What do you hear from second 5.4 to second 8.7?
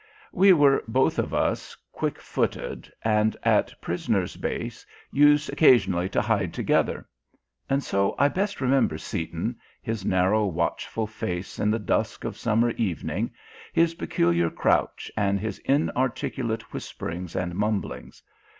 occasionally to hide together. And so I best